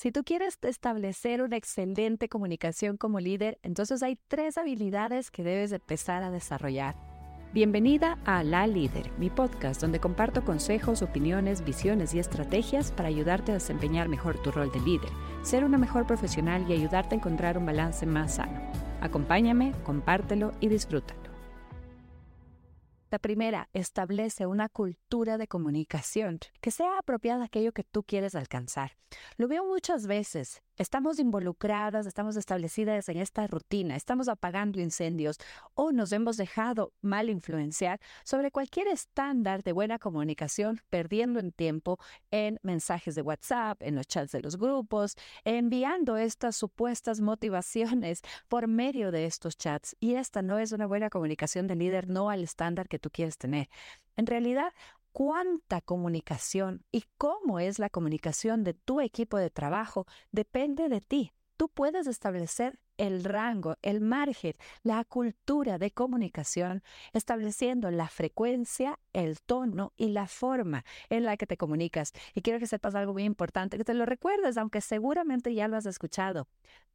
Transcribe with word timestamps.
Si 0.00 0.12
tú 0.12 0.24
quieres 0.24 0.56
establecer 0.62 1.42
una 1.42 1.58
excelente 1.58 2.30
comunicación 2.30 2.96
como 2.96 3.20
líder, 3.20 3.58
entonces 3.62 4.02
hay 4.02 4.16
tres 4.28 4.56
habilidades 4.56 5.30
que 5.30 5.42
debes 5.42 5.72
empezar 5.72 6.22
a 6.22 6.30
desarrollar. 6.30 6.96
Bienvenida 7.52 8.18
a 8.24 8.42
La 8.42 8.66
Líder, 8.66 9.12
mi 9.18 9.28
podcast 9.28 9.78
donde 9.78 10.00
comparto 10.00 10.42
consejos, 10.42 11.02
opiniones, 11.02 11.66
visiones 11.66 12.14
y 12.14 12.18
estrategias 12.18 12.92
para 12.92 13.10
ayudarte 13.10 13.52
a 13.52 13.56
desempeñar 13.56 14.08
mejor 14.08 14.40
tu 14.40 14.50
rol 14.50 14.72
de 14.72 14.80
líder, 14.80 15.10
ser 15.42 15.66
una 15.66 15.76
mejor 15.76 16.06
profesional 16.06 16.64
y 16.66 16.72
ayudarte 16.72 17.14
a 17.14 17.18
encontrar 17.18 17.58
un 17.58 17.66
balance 17.66 18.06
más 18.06 18.36
sano. 18.36 18.58
Acompáñame, 19.02 19.74
compártelo 19.84 20.52
y 20.60 20.68
disfrútalo. 20.68 21.19
La 23.10 23.18
primera, 23.18 23.68
establece 23.72 24.46
una 24.46 24.68
cultura 24.68 25.36
de 25.36 25.48
comunicación 25.48 26.38
que 26.60 26.70
sea 26.70 26.96
apropiada 26.96 27.42
a 27.42 27.46
aquello 27.46 27.72
que 27.72 27.82
tú 27.82 28.04
quieres 28.04 28.36
alcanzar. 28.36 28.92
Lo 29.36 29.48
veo 29.48 29.64
muchas 29.64 30.06
veces 30.06 30.62
estamos 30.76 31.18
involucradas, 31.18 32.06
estamos 32.06 32.36
establecidas 32.36 33.08
en 33.10 33.18
esta 33.18 33.46
rutina, 33.46 33.96
estamos 33.96 34.28
apagando 34.28 34.80
incendios 34.80 35.36
o 35.74 35.92
nos 35.92 36.10
hemos 36.12 36.38
dejado 36.38 36.94
mal 37.02 37.28
influenciar 37.28 38.00
sobre 38.24 38.50
cualquier 38.50 38.88
estándar 38.88 39.62
de 39.62 39.72
buena 39.72 39.98
comunicación, 39.98 40.80
perdiendo 40.88 41.38
en 41.38 41.52
tiempo 41.52 41.98
en 42.30 42.58
mensajes 42.62 43.14
de 43.14 43.20
WhatsApp, 43.20 43.82
en 43.82 43.94
los 43.94 44.06
chats 44.06 44.32
de 44.32 44.40
los 44.40 44.56
grupos, 44.56 45.16
enviando 45.44 46.16
estas 46.16 46.56
supuestas 46.56 47.20
motivaciones 47.20 48.22
por 48.48 48.66
medio 48.66 49.10
de 49.10 49.26
estos 49.26 49.58
chats. 49.58 49.96
Y 50.00 50.14
esta 50.14 50.40
no 50.40 50.58
es 50.58 50.72
una 50.72 50.86
buena 50.86 51.10
comunicación 51.10 51.66
de 51.66 51.74
líder, 51.74 52.08
no 52.08 52.30
al 52.30 52.42
estándar 52.42 52.88
que 52.88 52.99
tú 53.00 53.10
quieres 53.10 53.38
tener. 53.38 53.68
En 54.16 54.26
realidad, 54.26 54.72
cuánta 55.12 55.80
comunicación 55.80 56.84
y 56.92 57.04
cómo 57.18 57.58
es 57.58 57.78
la 57.78 57.90
comunicación 57.90 58.64
de 58.64 58.74
tu 58.74 59.00
equipo 59.00 59.36
de 59.38 59.50
trabajo 59.50 60.06
depende 60.30 60.88
de 60.88 61.00
ti. 61.00 61.32
Tú 61.56 61.68
puedes 61.68 62.06
establecer 62.06 62.78
el 62.96 63.24
rango, 63.24 63.76
el 63.82 64.00
margen, 64.00 64.54
la 64.82 65.04
cultura 65.04 65.78
de 65.78 65.90
comunicación, 65.90 66.82
estableciendo 67.12 67.90
la 67.90 68.08
frecuencia, 68.08 68.98
el 69.12 69.40
tono 69.40 69.92
y 69.96 70.08
la 70.08 70.26
forma 70.26 70.84
en 71.08 71.24
la 71.24 71.36
que 71.36 71.46
te 71.46 71.56
comunicas. 71.56 72.12
Y 72.34 72.42
quiero 72.42 72.58
que 72.60 72.66
sepas 72.66 72.94
algo 72.94 73.12
muy 73.12 73.24
importante, 73.24 73.78
que 73.78 73.84
te 73.84 73.94
lo 73.94 74.06
recuerdes, 74.06 74.56
aunque 74.56 74.80
seguramente 74.80 75.54
ya 75.54 75.68
lo 75.68 75.76
has 75.76 75.86
escuchado. 75.86 76.46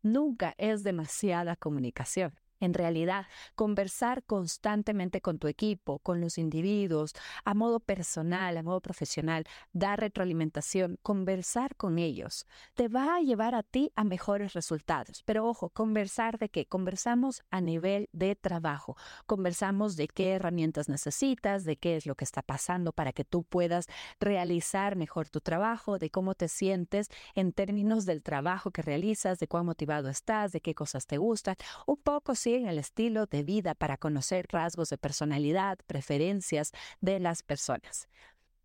Nunca 0.02 0.56
es 0.58 0.84
demasiada 0.84 1.56
comunicación. 1.56 2.34
En 2.66 2.74
realidad, 2.74 3.28
conversar 3.54 4.24
constantemente 4.24 5.22
con 5.22 5.38
tu 5.38 5.48
equipo, 5.48 6.00
con 6.00 6.20
los 6.20 6.40
individuos, 6.40 7.14
a 7.44 7.54
modo 7.54 7.80
personal, 7.80 8.58
a 8.58 8.64
modo 8.64 8.82
profesional, 8.82 9.46
dar 9.72 10.00
retroalimentación, 10.00 10.98
conversar 11.04 11.76
con 11.76 12.00
ellos, 12.00 12.48
te 12.74 12.88
va 12.88 13.18
a 13.18 13.22
llevar 13.22 13.54
a 13.54 13.62
ti 13.62 13.92
a 13.96 14.04
mejores 14.04 14.54
resultados. 14.54 15.22
Pero 15.26 15.46
ojo, 15.46 15.70
conversar 15.70 16.40
de 16.40 16.50
qué? 16.50 16.66
Conversamos 16.66 17.44
a 17.52 17.62
nivel 17.62 18.10
de 18.14 18.36
trabajo. 18.36 18.98
Conversamos 19.28 19.96
de 19.96 20.08
qué 20.08 20.32
herramientas 20.32 20.90
necesitas, 20.90 21.66
de 21.66 21.78
qué 21.78 21.98
es 21.98 22.08
lo 22.08 22.16
que 22.16 22.24
está 22.24 22.42
pasando 22.42 22.94
para 22.94 23.14
que 23.14 23.26
tú 23.26 23.44
puedas 23.44 23.86
realizar 24.20 24.96
mejor 24.96 25.30
tu 25.30 25.40
trabajo, 25.40 26.00
de 26.00 26.10
cómo 26.10 26.34
te 26.34 26.48
sientes 26.48 27.10
en 27.36 27.54
términos 27.54 28.08
del 28.08 28.24
trabajo 28.24 28.72
que 28.72 28.82
realizas, 28.82 29.38
de 29.38 29.48
cuán 29.48 29.68
motivado 29.68 30.10
estás, 30.10 30.52
de 30.52 30.62
qué 30.62 30.74
cosas 30.74 31.06
te 31.06 31.20
gustan. 31.20 31.56
Un 31.86 31.98
poco 31.98 32.34
el 32.64 32.80
estilo 32.80 33.26
de 33.26 33.44
vida 33.44 33.76
para 33.76 33.98
conocer 33.98 34.48
rasgos 34.50 34.90
de 34.90 34.98
personalidad, 34.98 35.78
preferencias 35.86 36.72
de 37.02 37.20
las 37.20 37.44
personas 37.44 38.08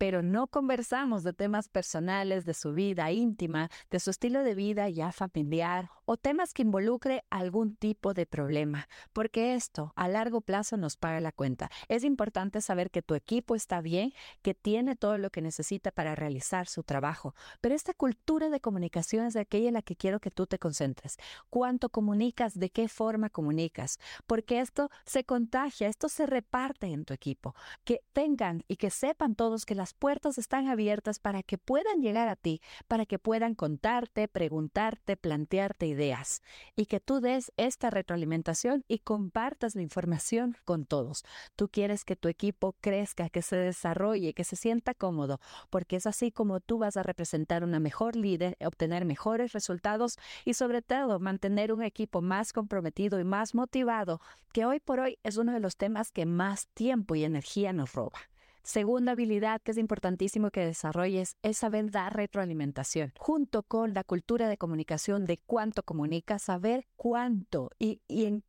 pero 0.01 0.23
no 0.23 0.47
conversamos 0.47 1.25
de 1.25 1.35
temas 1.35 1.69
personales, 1.69 2.47
de 2.47 2.55
su 2.55 2.73
vida 2.73 3.13
íntima, 3.13 3.69
de 3.91 4.01
su 4.01 4.09
estilo 4.09 4.43
de 4.43 4.55
vida 4.55 4.89
ya 4.89 5.13
familiar 5.13 5.91
o 6.07 6.17
temas 6.17 6.55
que 6.55 6.63
involucre 6.63 7.23
algún 7.29 7.77
tipo 7.77 8.15
de 8.15 8.25
problema, 8.25 8.89
porque 9.13 9.55
esto 9.55 9.93
a 9.97 10.09
largo 10.09 10.41
plazo 10.41 10.79
nos 10.79 10.97
paga 10.97 11.21
la 11.21 11.33
cuenta. 11.33 11.71
Es 11.89 12.03
importante 12.03 12.63
saber 12.63 12.91
que 12.91 13.03
tu 13.03 13.15
equipo 13.15 13.55
está 13.55 13.83
bien, 13.83 14.15
que 14.41 14.55
tiene 14.55 14.97
todo 14.97 15.19
lo 15.19 15.29
que 15.29 15.43
necesita 15.43 15.91
para 15.91 16.15
realizar 16.15 16.67
su 16.67 16.83
trabajo, 16.83 17.35
pero 17.61 17.75
esta 17.75 17.93
cultura 17.93 18.49
de 18.49 18.59
comunicación 18.59 19.27
es 19.27 19.35
de 19.35 19.41
aquella 19.41 19.69
en 19.69 19.75
la 19.75 19.83
que 19.83 19.97
quiero 19.97 20.19
que 20.19 20.31
tú 20.31 20.47
te 20.47 20.59
concentres. 20.59 21.19
¿Cuánto 21.51 21.91
comunicas? 21.91 22.59
¿De 22.59 22.71
qué 22.71 22.89
forma 22.89 23.29
comunicas? 23.29 23.99
Porque 24.27 24.61
esto 24.61 24.91
se 25.05 25.25
contagia, 25.25 25.89
esto 25.89 26.09
se 26.09 26.25
reparte 26.25 26.87
en 26.87 27.05
tu 27.05 27.13
equipo. 27.13 27.55
Que 27.85 28.01
tengan 28.15 28.65
y 28.67 28.77
que 28.77 28.89
sepan 28.89 29.35
todos 29.35 29.67
que 29.67 29.75
las 29.75 29.90
puertas 29.95 30.39
están 30.39 30.69
abiertas 30.69 31.19
para 31.19 31.43
que 31.43 31.59
puedan 31.59 32.01
llegar 32.01 32.29
a 32.29 32.37
ti, 32.37 32.61
para 32.89 33.07
que 33.07 33.19
puedan 33.19 33.55
contarte, 33.55 34.29
preguntarte, 34.29 35.17
plantearte 35.17 35.87
ideas 35.87 36.43
y 36.77 36.87
que 36.87 37.01
tú 37.01 37.21
des 37.21 37.53
esta 37.57 37.91
retroalimentación 37.91 38.85
y 38.89 38.99
compartas 38.99 39.75
la 39.75 39.83
información 39.83 40.57
con 40.65 40.85
todos. 40.87 41.25
Tú 41.57 41.69
quieres 41.69 42.05
que 42.05 42.17
tu 42.17 42.29
equipo 42.29 42.75
crezca, 42.81 43.29
que 43.29 43.43
se 43.43 43.57
desarrolle, 43.57 44.35
que 44.35 44.45
se 44.45 44.57
sienta 44.57 44.95
cómodo, 44.95 45.41
porque 45.71 45.97
es 45.97 46.07
así 46.07 46.31
como 46.31 46.61
tú 46.61 46.79
vas 46.79 46.97
a 46.97 47.03
representar 47.03 47.65
una 47.65 47.81
mejor 47.81 48.17
líder, 48.17 48.57
obtener 48.65 49.05
mejores 49.05 49.53
resultados 49.53 50.17
y 50.45 50.55
sobre 50.55 50.83
todo 50.83 51.19
mantener 51.21 51.73
un 51.73 51.83
equipo 51.83 52.23
más 52.23 52.53
comprometido 52.53 53.21
y 53.21 53.25
más 53.25 53.55
motivado, 53.55 54.21
que 54.53 54.65
hoy 54.65 54.81
por 54.81 55.01
hoy 55.01 55.19
es 55.23 55.37
uno 55.37 55.53
de 55.53 55.61
los 55.61 55.77
temas 55.77 56.11
que 56.11 56.27
más 56.27 56.69
tiempo 56.69 57.15
y 57.15 57.25
energía 57.25 57.73
nos 57.73 57.93
roba. 57.95 58.30
Segunda 58.63 59.13
habilidad 59.13 59.61
que 59.63 59.71
es 59.71 59.79
importantísimo 59.79 60.51
que 60.51 60.65
desarrolles 60.65 61.37
es 61.43 61.57
saber 61.59 61.91
dar 61.91 62.15
retroalimentación, 62.15 63.13
junto 63.19 63.63
con 63.63 63.95
la 63.95 64.05
cultura 64.05 64.49
de 64.49 64.59
comunicación 64.59 65.25
de 65.25 65.39
cuánto 65.39 65.83
comunicas, 65.83 66.43
saber 66.43 66.87
cuánto 66.97 67.71
y, 67.79 68.01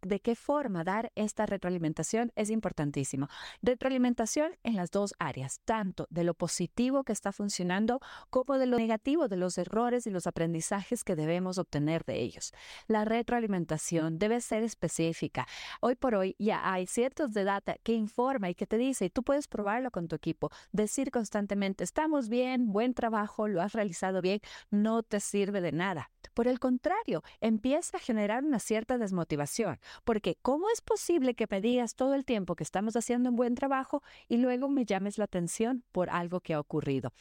de 0.01 0.19
qué 0.19 0.35
forma 0.35 0.83
dar 0.83 1.11
esta 1.15 1.45
retroalimentación 1.45 2.31
es 2.35 2.49
importantísimo. 2.49 3.29
Retroalimentación 3.61 4.51
en 4.63 4.75
las 4.75 4.91
dos 4.91 5.13
áreas, 5.17 5.61
tanto 5.63 6.07
de 6.09 6.25
lo 6.25 6.33
positivo 6.33 7.03
que 7.03 7.13
está 7.13 7.31
funcionando 7.31 7.99
como 8.29 8.57
de 8.57 8.65
lo 8.65 8.77
negativo, 8.77 9.29
de 9.29 9.37
los 9.37 9.57
errores 9.57 10.07
y 10.07 10.09
los 10.09 10.27
aprendizajes 10.27 11.03
que 11.03 11.15
debemos 11.15 11.57
obtener 11.57 12.03
de 12.03 12.19
ellos. 12.19 12.53
La 12.87 13.05
retroalimentación 13.05 14.19
debe 14.19 14.41
ser 14.41 14.63
específica. 14.63 15.47
Hoy 15.79 15.95
por 15.95 16.15
hoy 16.15 16.35
ya 16.37 16.71
hay 16.71 16.85
ciertos 16.85 17.31
de 17.31 17.45
data 17.45 17.77
que 17.83 17.93
informa 17.93 18.49
y 18.49 18.55
que 18.55 18.67
te 18.67 18.77
dice, 18.77 19.05
y 19.05 19.09
tú 19.09 19.23
puedes 19.23 19.47
probarlo 19.47 19.91
con 19.91 20.00
tu 20.07 20.15
equipo. 20.15 20.49
Decir 20.71 21.11
constantemente, 21.11 21.83
estamos 21.83 22.29
bien, 22.29 22.71
buen 22.71 22.93
trabajo, 22.93 23.47
lo 23.47 23.61
has 23.61 23.73
realizado 23.73 24.21
bien, 24.21 24.39
no 24.69 25.03
te 25.03 25.19
sirve 25.19 25.61
de 25.61 25.71
nada. 25.71 26.11
Por 26.33 26.47
el 26.47 26.59
contrario, 26.59 27.23
empieza 27.39 27.97
a 27.97 27.99
generar 27.99 28.43
una 28.43 28.59
cierta 28.59 28.97
desmotivación, 28.97 29.79
porque 30.03 30.37
¿cómo 30.41 30.67
es 30.73 30.81
posible 30.81 31.35
que 31.35 31.47
me 31.49 31.61
digas 31.61 31.95
todo 31.95 32.13
el 32.13 32.25
tiempo 32.25 32.55
que 32.55 32.63
estamos 32.63 32.95
haciendo 32.95 33.29
un 33.29 33.35
buen 33.35 33.55
trabajo 33.55 34.01
y 34.27 34.37
luego 34.37 34.69
me 34.69 34.85
llames 34.85 35.17
la 35.17 35.25
atención 35.25 35.83
por 35.91 36.09
algo 36.09 36.39
que 36.39 36.53
ha 36.53 36.59
ocurrido? 36.59 37.11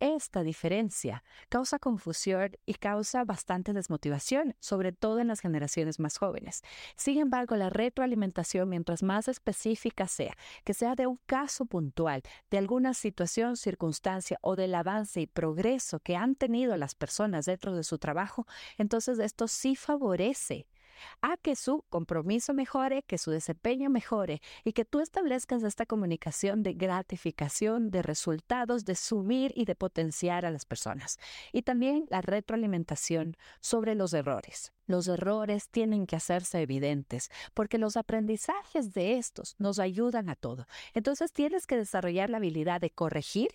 Esta 0.00 0.42
diferencia 0.42 1.22
causa 1.50 1.78
confusión 1.78 2.52
y 2.64 2.72
causa 2.72 3.22
bastante 3.24 3.74
desmotivación, 3.74 4.56
sobre 4.58 4.92
todo 4.92 5.18
en 5.18 5.28
las 5.28 5.40
generaciones 5.40 6.00
más 6.00 6.16
jóvenes. 6.16 6.62
Sin 6.96 7.18
embargo, 7.18 7.54
la 7.56 7.68
retroalimentación, 7.68 8.70
mientras 8.70 9.02
más 9.02 9.28
específica 9.28 10.08
sea, 10.08 10.34
que 10.64 10.72
sea 10.72 10.94
de 10.94 11.06
un 11.06 11.20
caso 11.26 11.66
puntual, 11.66 12.22
de 12.50 12.56
alguna 12.56 12.94
situación, 12.94 13.58
circunstancia 13.58 14.38
o 14.40 14.56
del 14.56 14.74
avance 14.74 15.20
y 15.20 15.26
progreso 15.26 16.00
que 16.00 16.16
han 16.16 16.34
tenido 16.34 16.78
las 16.78 16.94
personas 16.94 17.44
dentro 17.44 17.76
de 17.76 17.84
su 17.84 17.98
trabajo, 17.98 18.46
entonces 18.78 19.18
esto 19.18 19.48
sí 19.48 19.76
favorece 19.76 20.66
a 21.22 21.36
que 21.36 21.56
su 21.56 21.84
compromiso 21.88 22.54
mejore, 22.54 23.02
que 23.02 23.18
su 23.18 23.30
desempeño 23.30 23.90
mejore 23.90 24.40
y 24.64 24.72
que 24.72 24.84
tú 24.84 25.00
establezcas 25.00 25.62
esta 25.62 25.86
comunicación 25.86 26.62
de 26.62 26.74
gratificación, 26.74 27.90
de 27.90 28.02
resultados, 28.02 28.84
de 28.84 28.94
sumir 28.94 29.52
y 29.54 29.64
de 29.64 29.74
potenciar 29.74 30.44
a 30.44 30.50
las 30.50 30.64
personas. 30.64 31.18
Y 31.52 31.62
también 31.62 32.06
la 32.10 32.20
retroalimentación 32.20 33.36
sobre 33.60 33.94
los 33.94 34.12
errores. 34.12 34.72
Los 34.86 35.06
errores 35.06 35.68
tienen 35.68 36.06
que 36.06 36.16
hacerse 36.16 36.60
evidentes 36.62 37.30
porque 37.54 37.78
los 37.78 37.96
aprendizajes 37.96 38.92
de 38.92 39.18
estos 39.18 39.54
nos 39.58 39.78
ayudan 39.78 40.28
a 40.28 40.34
todo. 40.34 40.66
Entonces 40.94 41.32
tienes 41.32 41.68
que 41.68 41.76
desarrollar 41.76 42.28
la 42.28 42.38
habilidad 42.38 42.80
de 42.80 42.90
corregir 42.90 43.50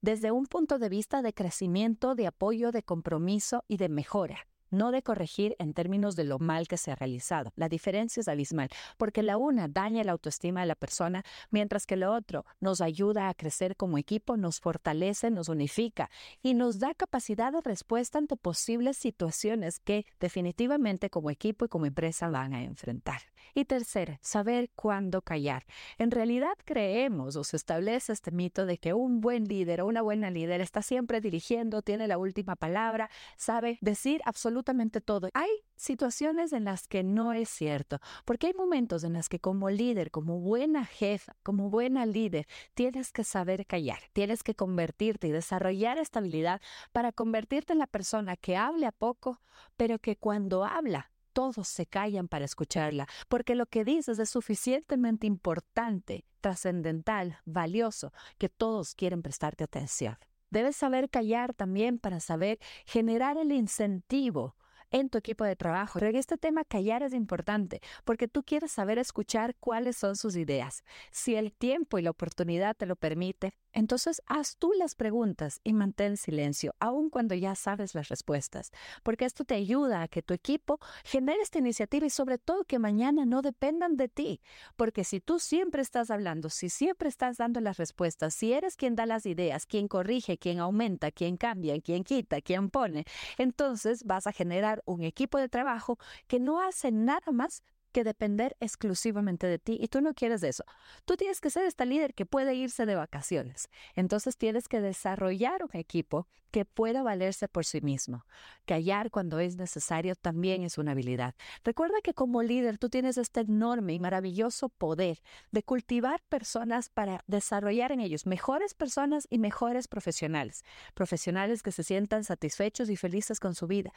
desde 0.00 0.30
un 0.30 0.46
punto 0.46 0.78
de 0.78 0.88
vista 0.88 1.22
de 1.22 1.34
crecimiento, 1.34 2.14
de 2.14 2.28
apoyo, 2.28 2.70
de 2.70 2.84
compromiso 2.84 3.64
y 3.66 3.78
de 3.78 3.88
mejora 3.88 4.46
no 4.70 4.90
de 4.90 5.02
corregir 5.02 5.56
en 5.58 5.74
términos 5.74 6.16
de 6.16 6.24
lo 6.24 6.38
mal 6.38 6.68
que 6.68 6.76
se 6.76 6.90
ha 6.90 6.94
realizado. 6.96 7.52
La 7.56 7.68
diferencia 7.68 8.20
es 8.20 8.28
abismal, 8.28 8.68
porque 8.96 9.22
la 9.22 9.36
una 9.36 9.68
daña 9.68 10.04
la 10.04 10.12
autoestima 10.12 10.60
de 10.60 10.66
la 10.66 10.74
persona, 10.74 11.22
mientras 11.50 11.86
que 11.86 11.96
lo 11.96 12.12
otro 12.12 12.44
nos 12.60 12.80
ayuda 12.80 13.28
a 13.28 13.34
crecer 13.34 13.76
como 13.76 13.98
equipo, 13.98 14.36
nos 14.36 14.60
fortalece, 14.60 15.30
nos 15.30 15.48
unifica 15.48 16.10
y 16.42 16.54
nos 16.54 16.78
da 16.78 16.94
capacidad 16.94 17.52
de 17.52 17.60
respuesta 17.60 18.18
ante 18.18 18.36
posibles 18.36 18.96
situaciones 18.96 19.78
que 19.80 20.06
definitivamente 20.20 21.10
como 21.10 21.30
equipo 21.30 21.64
y 21.64 21.68
como 21.68 21.86
empresa 21.86 22.28
van 22.28 22.54
a 22.54 22.62
enfrentar. 22.62 23.20
Y 23.54 23.64
tercero, 23.64 24.18
saber 24.20 24.70
cuándo 24.74 25.22
callar. 25.22 25.64
En 25.98 26.10
realidad 26.10 26.54
creemos 26.64 27.36
o 27.36 27.44
se 27.44 27.56
establece 27.56 28.12
este 28.12 28.30
mito 28.30 28.66
de 28.66 28.78
que 28.78 28.92
un 28.92 29.20
buen 29.20 29.44
líder 29.44 29.80
o 29.80 29.86
una 29.86 30.02
buena 30.02 30.30
líder 30.30 30.60
está 30.60 30.82
siempre 30.82 31.20
dirigiendo, 31.20 31.82
tiene 31.82 32.06
la 32.06 32.18
última 32.18 32.56
palabra, 32.56 33.08
sabe 33.36 33.78
decir 33.80 34.20
absolutamente 34.24 34.55
todo. 34.62 35.28
Hay 35.34 35.50
situaciones 35.76 36.52
en 36.52 36.64
las 36.64 36.88
que 36.88 37.02
no 37.02 37.32
es 37.32 37.48
cierto, 37.48 37.98
porque 38.24 38.48
hay 38.48 38.54
momentos 38.54 39.04
en 39.04 39.14
los 39.14 39.28
que 39.28 39.40
como 39.40 39.70
líder, 39.70 40.10
como 40.10 40.40
buena 40.40 40.84
jefa, 40.84 41.36
como 41.42 41.70
buena 41.70 42.06
líder, 42.06 42.46
tienes 42.74 43.12
que 43.12 43.24
saber 43.24 43.66
callar, 43.66 43.98
tienes 44.12 44.42
que 44.42 44.54
convertirte 44.54 45.28
y 45.28 45.32
desarrollar 45.32 45.98
estabilidad 45.98 46.60
para 46.92 47.12
convertirte 47.12 47.72
en 47.72 47.78
la 47.78 47.86
persona 47.86 48.36
que 48.36 48.56
hable 48.56 48.86
a 48.86 48.92
poco, 48.92 49.40
pero 49.76 49.98
que 49.98 50.16
cuando 50.16 50.64
habla 50.64 51.10
todos 51.32 51.68
se 51.68 51.84
callan 51.84 52.28
para 52.28 52.46
escucharla, 52.46 53.06
porque 53.28 53.54
lo 53.54 53.66
que 53.66 53.84
dices 53.84 54.18
es 54.18 54.30
suficientemente 54.30 55.26
importante, 55.26 56.24
trascendental, 56.40 57.40
valioso, 57.44 58.14
que 58.38 58.48
todos 58.48 58.94
quieren 58.94 59.20
prestarte 59.20 59.62
atención. 59.62 60.16
Debes 60.50 60.76
saber 60.76 61.10
callar 61.10 61.54
también 61.54 61.98
para 61.98 62.20
saber 62.20 62.58
generar 62.84 63.36
el 63.36 63.52
incentivo 63.52 64.56
en 64.96 65.10
tu 65.10 65.18
equipo 65.18 65.44
de 65.44 65.56
trabajo. 65.56 65.98
Pero 65.98 66.16
este 66.18 66.38
tema 66.38 66.64
callar 66.64 67.02
es 67.02 67.12
importante 67.12 67.80
porque 68.04 68.28
tú 68.28 68.42
quieres 68.42 68.72
saber 68.72 68.98
escuchar 68.98 69.54
cuáles 69.60 69.96
son 69.96 70.16
sus 70.16 70.36
ideas. 70.36 70.84
Si 71.10 71.34
el 71.34 71.52
tiempo 71.52 71.98
y 71.98 72.02
la 72.02 72.10
oportunidad 72.10 72.74
te 72.74 72.86
lo 72.86 72.96
permite, 72.96 73.52
entonces 73.76 74.22
haz 74.24 74.56
tú 74.56 74.72
las 74.72 74.94
preguntas 74.94 75.60
y 75.62 75.74
mantén 75.74 76.16
silencio, 76.16 76.74
aun 76.80 77.10
cuando 77.10 77.34
ya 77.34 77.54
sabes 77.54 77.94
las 77.94 78.08
respuestas, 78.08 78.70
porque 79.02 79.26
esto 79.26 79.44
te 79.44 79.54
ayuda 79.54 80.00
a 80.00 80.08
que 80.08 80.22
tu 80.22 80.32
equipo 80.32 80.78
genere 81.04 81.42
esta 81.42 81.58
iniciativa 81.58 82.06
y 82.06 82.10
sobre 82.10 82.38
todo 82.38 82.64
que 82.64 82.78
mañana 82.78 83.26
no 83.26 83.42
dependan 83.42 83.98
de 83.98 84.08
ti, 84.08 84.40
porque 84.76 85.04
si 85.04 85.20
tú 85.20 85.38
siempre 85.38 85.82
estás 85.82 86.10
hablando, 86.10 86.48
si 86.48 86.70
siempre 86.70 87.10
estás 87.10 87.36
dando 87.36 87.60
las 87.60 87.76
respuestas, 87.76 88.32
si 88.32 88.54
eres 88.54 88.76
quien 88.76 88.96
da 88.96 89.04
las 89.04 89.26
ideas, 89.26 89.66
quien 89.66 89.88
corrige, 89.88 90.38
quien 90.38 90.58
aumenta, 90.58 91.10
quien 91.10 91.36
cambia, 91.36 91.78
quien 91.82 92.02
quita, 92.02 92.40
quien 92.40 92.70
pone, 92.70 93.04
entonces 93.36 94.04
vas 94.04 94.26
a 94.26 94.32
generar 94.32 94.82
un 94.86 95.02
equipo 95.02 95.38
de 95.38 95.48
trabajo 95.48 95.98
que 96.26 96.40
no 96.40 96.62
hace 96.62 96.90
nada 96.90 97.32
más 97.32 97.62
que 97.96 98.04
depender 98.04 98.58
exclusivamente 98.60 99.46
de 99.46 99.58
ti 99.58 99.78
y 99.80 99.88
tú 99.88 100.02
no 100.02 100.12
quieres 100.12 100.42
eso. 100.42 100.64
Tú 101.06 101.16
tienes 101.16 101.40
que 101.40 101.48
ser 101.48 101.64
esta 101.64 101.86
líder 101.86 102.12
que 102.12 102.26
puede 102.26 102.54
irse 102.54 102.84
de 102.84 102.94
vacaciones. 102.94 103.70
Entonces 103.94 104.36
tienes 104.36 104.68
que 104.68 104.82
desarrollar 104.82 105.64
un 105.64 105.70
equipo 105.72 106.28
que 106.50 106.66
pueda 106.66 107.02
valerse 107.02 107.48
por 107.48 107.64
sí 107.64 107.80
mismo. 107.80 108.26
Callar 108.66 109.10
cuando 109.10 109.40
es 109.40 109.56
necesario 109.56 110.14
también 110.14 110.62
es 110.62 110.76
una 110.76 110.92
habilidad. 110.92 111.34
Recuerda 111.64 111.96
que 112.02 112.12
como 112.12 112.42
líder 112.42 112.76
tú 112.76 112.90
tienes 112.90 113.16
este 113.16 113.40
enorme 113.40 113.94
y 113.94 113.98
maravilloso 113.98 114.68
poder 114.68 115.22
de 115.50 115.62
cultivar 115.62 116.22
personas 116.28 116.90
para 116.90 117.24
desarrollar 117.26 117.92
en 117.92 118.00
ellos 118.00 118.26
mejores 118.26 118.74
personas 118.74 119.26
y 119.30 119.38
mejores 119.38 119.88
profesionales. 119.88 120.64
Profesionales 120.92 121.62
que 121.62 121.72
se 121.72 121.82
sientan 121.82 122.24
satisfechos 122.24 122.90
y 122.90 122.96
felices 122.96 123.40
con 123.40 123.54
su 123.54 123.66
vida. 123.66 123.92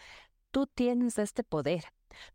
Tú 0.52 0.66
tienes 0.68 1.20
este 1.20 1.44
poder. 1.44 1.84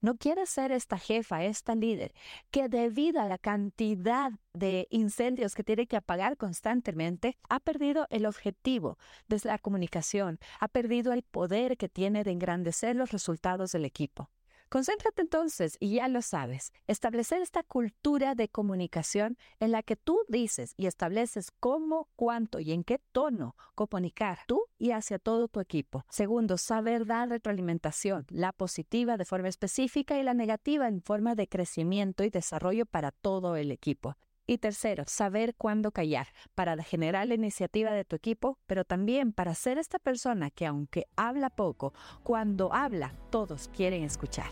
No 0.00 0.16
quieres 0.16 0.50
ser 0.50 0.70
esta 0.70 0.98
jefa, 0.98 1.44
esta 1.44 1.74
líder, 1.74 2.14
que 2.52 2.68
debido 2.68 3.20
a 3.20 3.26
la 3.26 3.38
cantidad 3.38 4.30
de 4.52 4.86
incendios 4.90 5.54
que 5.54 5.64
tiene 5.64 5.88
que 5.88 5.96
apagar 5.96 6.36
constantemente, 6.36 7.36
ha 7.48 7.58
perdido 7.58 8.06
el 8.10 8.26
objetivo 8.26 8.98
de 9.26 9.40
la 9.44 9.58
comunicación, 9.58 10.38
ha 10.60 10.68
perdido 10.68 11.12
el 11.12 11.24
poder 11.24 11.76
que 11.76 11.88
tiene 11.88 12.22
de 12.22 12.30
engrandecer 12.30 12.94
los 12.94 13.10
resultados 13.10 13.72
del 13.72 13.84
equipo. 13.84 14.30
Concéntrate 14.74 15.22
entonces, 15.22 15.76
y 15.78 15.94
ya 15.94 16.08
lo 16.08 16.20
sabes, 16.20 16.72
establecer 16.88 17.40
esta 17.40 17.62
cultura 17.62 18.34
de 18.34 18.48
comunicación 18.48 19.38
en 19.60 19.70
la 19.70 19.84
que 19.84 19.94
tú 19.94 20.18
dices 20.26 20.74
y 20.76 20.86
estableces 20.86 21.52
cómo, 21.60 22.08
cuánto 22.16 22.58
y 22.58 22.72
en 22.72 22.82
qué 22.82 23.00
tono 23.12 23.54
comunicar 23.76 24.40
tú 24.48 24.64
y 24.76 24.90
hacia 24.90 25.20
todo 25.20 25.46
tu 25.46 25.60
equipo. 25.60 26.04
Segundo, 26.10 26.58
saber 26.58 27.06
dar 27.06 27.28
retroalimentación, 27.28 28.26
la 28.30 28.50
positiva 28.50 29.16
de 29.16 29.24
forma 29.24 29.46
específica 29.46 30.18
y 30.18 30.24
la 30.24 30.34
negativa 30.34 30.88
en 30.88 31.02
forma 31.02 31.36
de 31.36 31.46
crecimiento 31.46 32.24
y 32.24 32.30
desarrollo 32.30 32.84
para 32.84 33.12
todo 33.12 33.54
el 33.54 33.70
equipo. 33.70 34.16
Y 34.46 34.58
tercero, 34.58 35.04
saber 35.06 35.54
cuándo 35.54 35.90
callar 35.90 36.28
para 36.54 36.82
generar 36.82 37.26
la 37.26 37.34
iniciativa 37.34 37.92
de 37.92 38.04
tu 38.04 38.14
equipo, 38.16 38.58
pero 38.66 38.84
también 38.84 39.32
para 39.32 39.54
ser 39.54 39.78
esta 39.78 39.98
persona 39.98 40.50
que 40.50 40.66
aunque 40.66 41.06
habla 41.16 41.48
poco, 41.50 41.94
cuando 42.22 42.72
habla, 42.72 43.14
todos 43.30 43.68
quieren 43.68 44.02
escuchar. 44.02 44.50